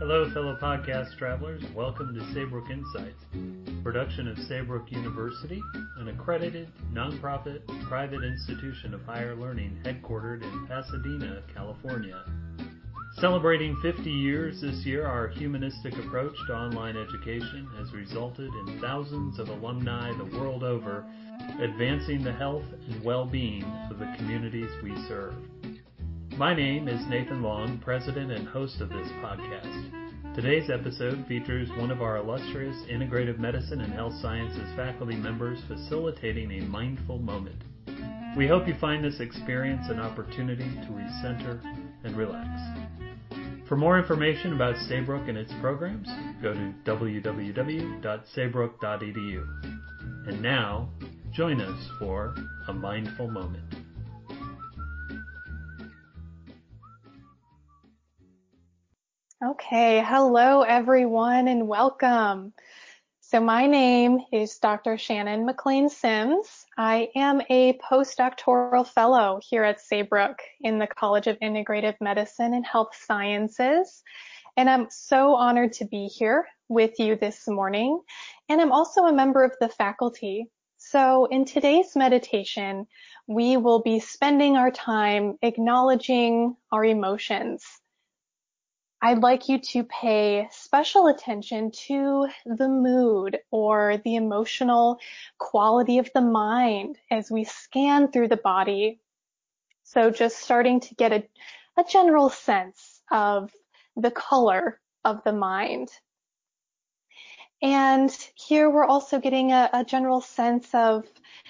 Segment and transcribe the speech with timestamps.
[0.00, 1.62] Hello, fellow podcast travelers.
[1.74, 3.22] Welcome to Saybrook Insights,
[3.82, 5.60] production of Saybrook University,
[5.98, 12.24] an accredited, nonprofit, private institution of higher learning headquartered in Pasadena, California.
[13.18, 19.38] Celebrating 50 years this year, our humanistic approach to online education has resulted in thousands
[19.38, 21.04] of alumni the world over
[21.60, 25.34] advancing the health and well-being of the communities we serve.
[26.36, 30.34] My name is Nathan Long, president and host of this podcast.
[30.34, 36.52] Today's episode features one of our illustrious integrative medicine and health sciences faculty members facilitating
[36.52, 37.64] a mindful moment.
[38.36, 41.60] We hope you find this experience an opportunity to recenter
[42.04, 42.48] and relax.
[43.68, 46.08] For more information about Saybrook and its programs,
[46.40, 49.46] go to www.saybrook.edu.
[50.26, 50.90] And now,
[51.32, 52.34] join us for
[52.66, 53.74] a mindful moment.
[59.42, 62.52] Okay, hello everyone and welcome.
[63.20, 64.98] So my name is Dr.
[64.98, 66.66] Shannon McLean Sims.
[66.76, 72.66] I am a postdoctoral fellow here at Saybrook in the College of Integrative Medicine and
[72.66, 74.02] Health Sciences.
[74.56, 78.00] And I'm so honored to be here with you this morning.
[78.48, 80.50] And I'm also a member of the faculty.
[80.82, 82.88] So in today's meditation,
[83.28, 87.80] we will be spending our time acknowledging our emotions
[89.02, 94.98] I'd like you to pay special attention to the mood or the emotional
[95.38, 99.00] quality of the mind as we scan through the body.
[99.84, 101.26] So just starting to get a,
[101.78, 103.50] a general sense of
[103.96, 105.88] the color of the mind.
[107.62, 111.04] And here we're also getting a, a, general sense of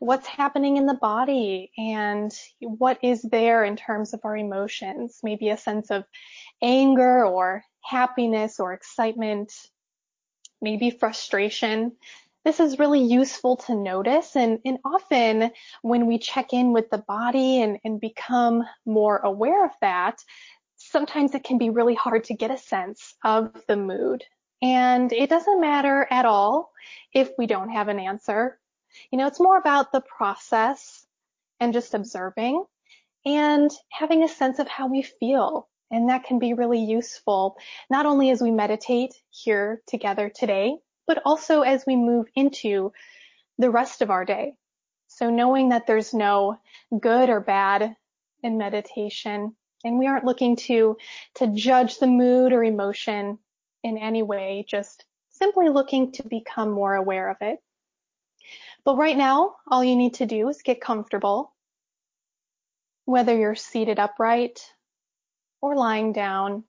[0.00, 5.20] what's happening in the body and what is there in terms of our emotions.
[5.22, 6.04] Maybe a sense of
[6.60, 9.54] anger or happiness or excitement,
[10.60, 11.92] maybe frustration.
[12.44, 15.50] This is really useful to notice and, and often
[15.80, 20.22] when we check in with the body and, and become more aware of that,
[20.76, 24.24] sometimes it can be really hard to get a sense of the mood.
[24.64, 26.72] And it doesn't matter at all
[27.12, 28.58] if we don't have an answer.
[29.10, 31.06] You know, it's more about the process
[31.60, 32.64] and just observing
[33.26, 37.58] and having a sense of how we feel and that can be really useful,
[37.90, 42.90] not only as we meditate here together today, but also as we move into
[43.58, 44.54] the rest of our day.
[45.08, 46.58] So knowing that there's no
[46.98, 47.94] good or bad
[48.42, 49.54] in meditation,
[49.84, 50.96] and we aren't looking to,
[51.34, 53.38] to judge the mood or emotion
[53.84, 57.58] in any way, just simply looking to become more aware of it.
[58.84, 61.52] But right now, all you need to do is get comfortable.
[63.04, 64.60] Whether you're seated upright
[65.60, 66.64] or lying down.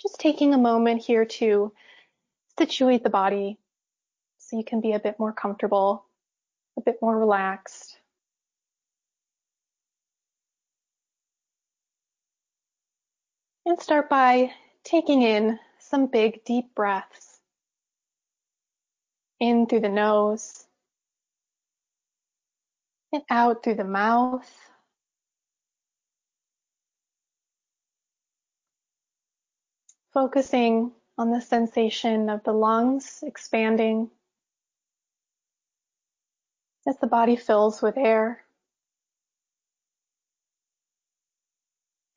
[0.00, 1.72] Just taking a moment here to
[2.58, 3.58] situate the body
[4.38, 6.04] so you can be a bit more comfortable,
[6.78, 7.98] a bit more relaxed.
[13.66, 14.52] And start by
[14.84, 17.40] taking in some big deep breaths.
[19.40, 20.66] In through the nose
[23.12, 24.68] and out through the mouth.
[30.18, 34.10] focusing on the sensation of the lungs expanding
[36.88, 38.42] as the body fills with air.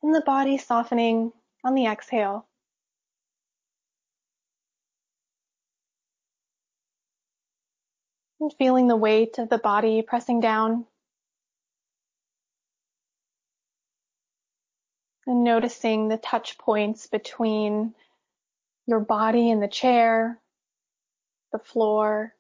[0.02, 1.32] And the body softening
[1.64, 2.48] on the exhale.
[8.42, 10.88] And feeling the weight of the body pressing down
[15.28, 17.94] and noticing the touch points between
[18.88, 20.40] your body and the chair,
[21.52, 22.34] the floor,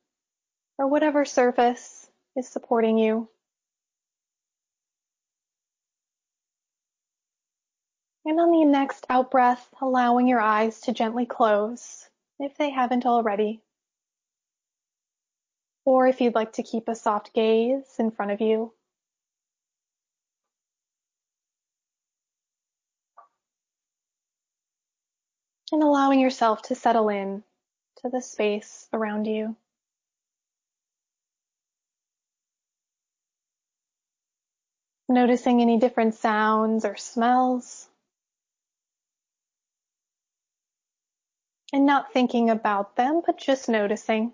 [0.79, 3.29] or whatever surface is supporting you.
[8.25, 12.09] And on the next out breath, allowing your eyes to gently close
[12.39, 13.61] if they haven't already.
[15.85, 18.73] Or if you'd like to keep a soft gaze in front of you.
[25.71, 27.43] and allowing yourself to settle in
[27.97, 29.55] to the space around you.
[35.07, 37.89] Noticing any different sounds or smells.
[41.73, 44.33] And not thinking about them, but just noticing.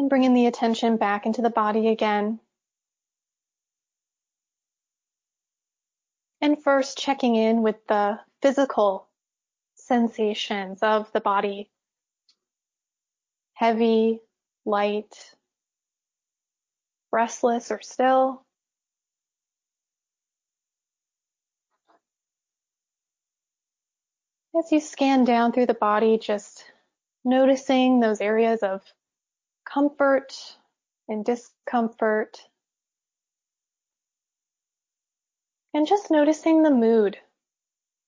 [0.00, 2.40] And bringing the attention back into the body again.
[6.40, 9.08] And first checking in with the physical
[9.74, 11.70] sensations of the body.
[13.52, 14.20] Heavy,
[14.64, 15.34] light,
[17.12, 18.42] restless or still.
[24.58, 26.64] As you scan down through the body, just
[27.22, 28.82] noticing those areas of
[29.72, 30.32] comfort
[31.08, 32.38] and discomfort.
[35.72, 37.16] And just noticing the mood,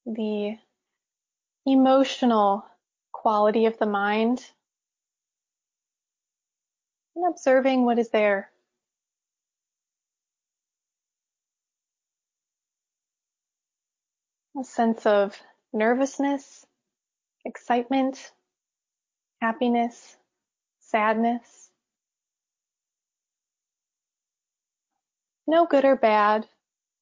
[0.04, 0.56] the
[1.64, 2.64] emotional
[3.12, 4.44] quality of the mind,
[7.14, 8.50] and observing what is there.
[14.60, 15.40] A sense of
[15.72, 16.66] nervousness,
[17.44, 18.32] excitement,
[19.40, 20.16] happiness,
[20.92, 21.70] sadness.
[25.46, 26.46] No good or bad,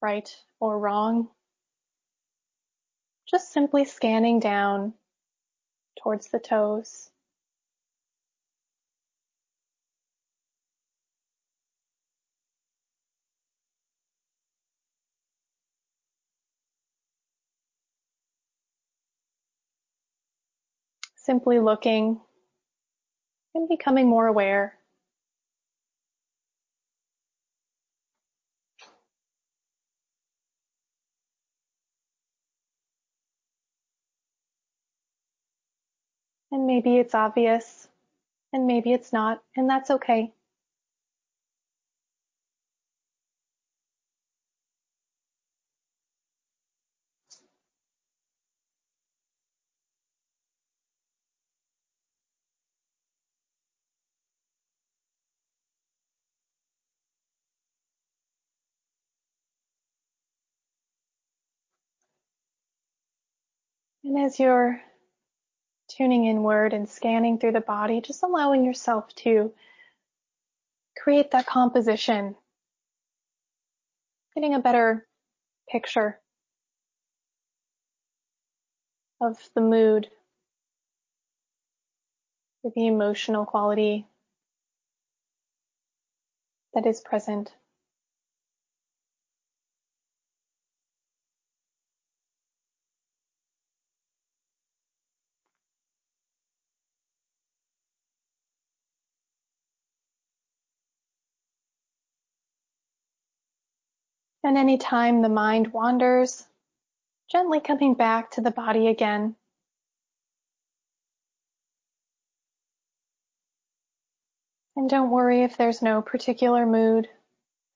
[0.00, 1.28] right or wrong.
[3.28, 4.94] Just simply scanning down
[6.00, 7.10] towards the toes.
[21.16, 22.20] Simply looking
[23.55, 24.79] and becoming more aware.
[36.52, 37.88] And maybe it's obvious
[38.52, 40.32] and maybe it's not, and that's okay.
[64.05, 64.81] And as you're
[65.88, 69.52] tuning inward and scanning through the body, just allowing yourself to
[70.99, 72.35] create that composition,
[74.35, 75.06] getting a better
[75.70, 76.19] picture
[79.20, 80.08] of the mood,
[82.64, 84.06] the emotional quality
[86.75, 87.53] that is present.
[104.42, 106.46] And any time the mind wanders,
[107.31, 109.37] gently coming back to the body again.
[114.76, 117.08] And don't worry if there's no particular mood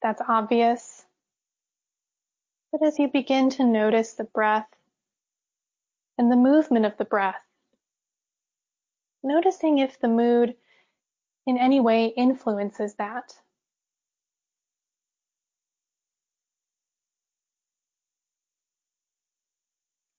[0.01, 1.05] that's obvious.
[2.73, 4.69] But as you begin to notice the breath
[6.17, 7.45] and the movement of the breath,
[9.23, 10.57] noticing if the mood
[11.47, 13.35] in any way influences that.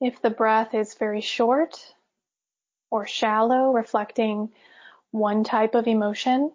[0.05, 1.95] If the breath is very short
[2.91, 4.53] or shallow, reflecting
[5.09, 6.51] one type of emotion,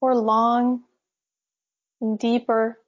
[0.00, 0.84] or long
[2.00, 2.78] and deeper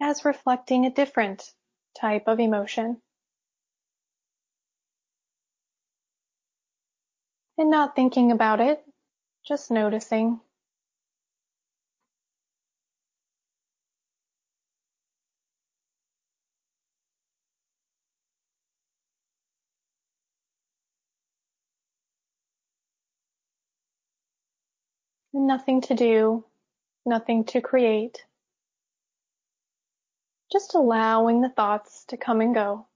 [0.00, 1.52] as reflecting a different
[2.00, 3.02] type of emotion.
[7.58, 8.82] And not thinking about it,
[9.46, 10.40] just noticing.
[25.32, 26.44] Nothing to do,
[27.06, 28.24] nothing to create.
[30.52, 32.87] Just allowing the thoughts to come and go.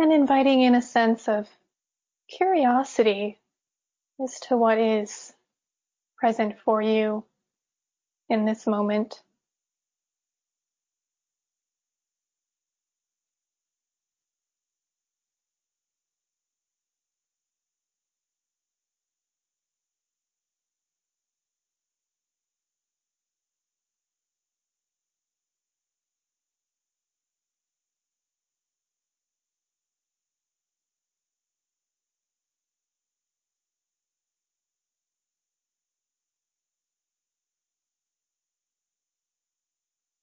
[0.00, 1.48] And inviting in a sense of
[2.28, 3.38] curiosity
[4.22, 5.32] as to what is
[6.18, 7.24] present for you
[8.28, 9.22] in this moment.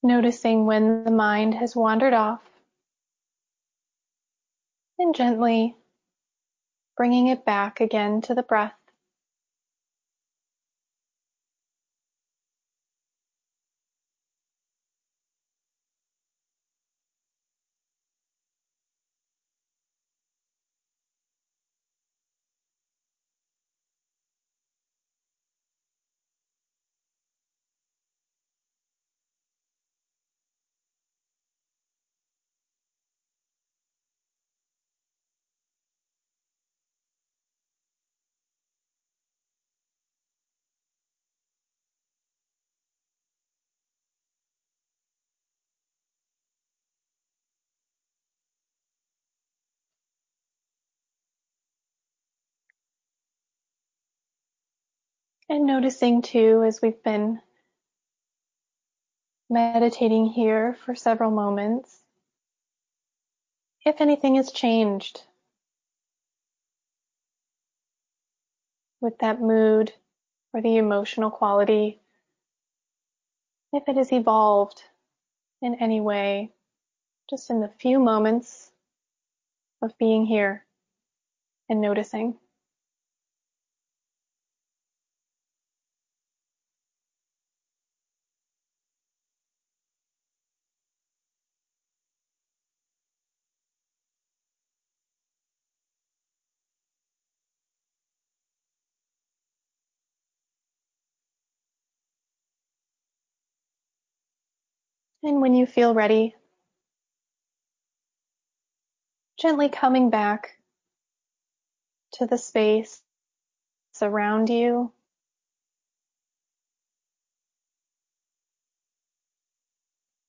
[0.04, 2.42] Noticing when the mind has wandered off
[5.00, 5.76] and gently
[6.98, 8.77] bringing it back again to the breath.
[55.50, 57.42] And noticing too, as we've been
[59.50, 62.04] meditating here for several moments,
[63.86, 65.24] if anything has changed
[69.00, 69.94] with that mood
[70.54, 72.02] or the emotional quality,
[73.72, 74.84] if it has evolved
[75.62, 76.52] in any way,
[77.30, 78.72] just in the few moments
[79.82, 80.66] of being here
[81.70, 82.38] and noticing.
[105.24, 106.36] And when you feel ready,
[109.40, 110.58] gently coming back
[112.14, 113.02] to the space
[114.02, 114.92] around you.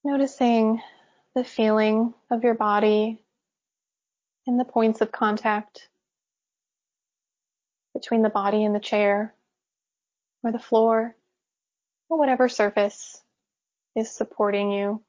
[0.04, 0.80] Noticing
[1.34, 3.22] the feeling of your body
[4.46, 5.88] and the points of contact
[7.92, 9.34] between the body and the chair
[10.42, 11.14] or the floor
[12.08, 13.22] or whatever surface
[13.98, 15.02] is supporting you.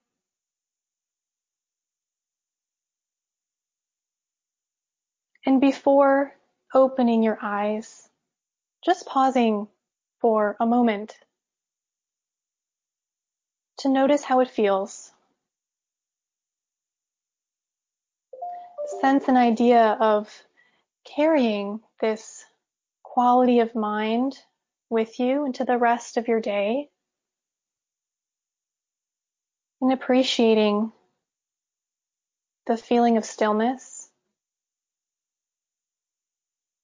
[5.45, 6.35] And before
[6.73, 8.09] opening your eyes,
[8.83, 9.67] just pausing
[10.19, 11.17] for a moment
[13.79, 15.11] to notice how it feels.
[19.01, 20.29] Sense an idea of
[21.15, 22.43] carrying this
[23.03, 24.37] quality of mind
[24.89, 26.89] with you into the rest of your day
[29.81, 30.91] and appreciating
[32.67, 34.09] the feeling of stillness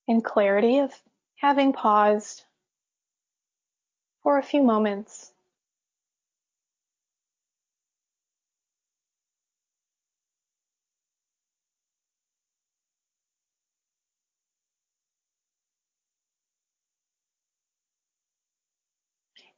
[0.08, 0.92] and clarity of
[1.36, 2.44] having paused
[4.22, 5.32] for a few moments.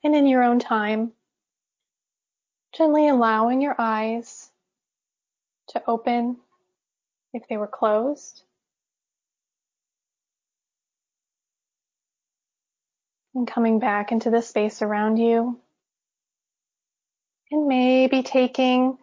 [0.05, 1.13] And in your own time,
[2.79, 4.53] Gently allowing your eyes
[5.71, 6.37] to open
[7.35, 8.45] if they were closed.
[13.35, 15.59] And coming back into the space around you.
[17.51, 18.97] And maybe taking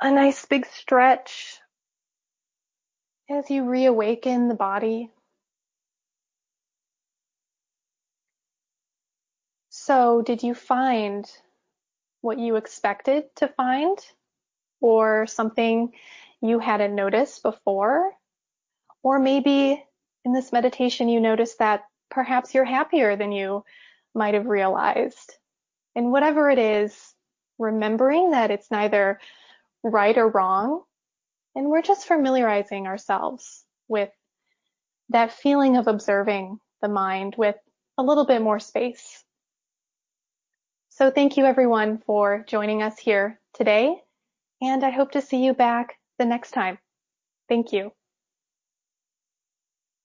[0.00, 1.60] a nice big stretch
[3.30, 5.08] as you reawaken the body.
[9.68, 11.30] So, did you find
[12.20, 13.98] what you expected to find
[14.80, 15.92] or something
[16.40, 18.12] you hadn't noticed before.
[19.02, 19.82] Or maybe
[20.24, 23.64] in this meditation, you notice that perhaps you're happier than you
[24.14, 25.34] might have realized.
[25.94, 27.14] And whatever it is,
[27.58, 29.20] remembering that it's neither
[29.82, 30.82] right or wrong.
[31.54, 34.10] And we're just familiarizing ourselves with
[35.08, 37.56] that feeling of observing the mind with
[37.98, 39.24] a little bit more space.
[41.00, 44.02] So thank you everyone for joining us here today,
[44.60, 46.78] and I hope to see you back the next time.
[47.48, 47.92] Thank you.